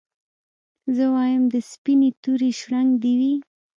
زه 0.95 1.05
وايم 1.13 1.43
د 1.53 1.55
سپيني 1.71 2.09
توري 2.21 2.51
شړنګ 2.59 2.89
دي 3.01 3.13
وي 3.19 3.33